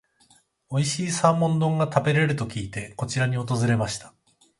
[0.69, 4.15] おいしいサーモン丼が食べれると聞いて、こちらに訪れました。